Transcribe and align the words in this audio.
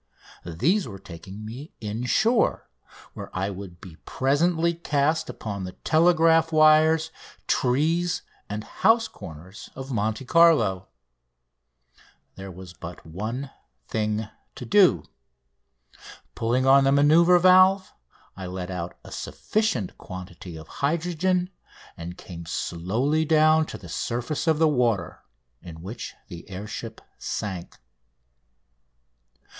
These 0.43 0.87
were 0.87 0.97
taking 0.97 1.45
me 1.45 1.73
in 1.79 2.05
shore, 2.07 2.67
where 3.13 3.29
I 3.37 3.51
would 3.51 3.79
be 3.79 3.97
presently 3.97 4.73
cast 4.73 5.29
upon 5.29 5.63
the 5.63 5.73
telegraph 5.73 6.51
wires, 6.51 7.11
trees, 7.45 8.23
and 8.49 8.63
house 8.63 9.07
corners 9.07 9.69
of 9.75 9.91
Monte 9.91 10.25
Carlo. 10.25 10.87
There 12.33 12.49
was 12.49 12.73
but 12.73 13.05
one 13.05 13.51
thing 13.89 14.27
to 14.55 14.65
do. 14.65 15.03
Pulling 16.33 16.65
on 16.65 16.83
the 16.83 16.91
manoeuvre 16.91 17.39
valve 17.39 17.93
I 18.35 18.47
let 18.47 18.71
out 18.71 18.97
a 19.03 19.11
sufficient 19.11 19.99
quantity 19.99 20.55
of 20.57 20.67
hydrogen 20.81 21.51
and 21.95 22.17
came 22.17 22.47
slowly 22.47 23.23
down 23.23 23.67
to 23.67 23.77
the 23.77 23.87
surface 23.87 24.47
of 24.47 24.57
the 24.57 24.67
water, 24.67 25.19
in 25.61 25.83
which 25.83 26.15
the 26.27 26.49
air 26.49 26.65
ship 26.65 27.01
sank. 27.19 27.77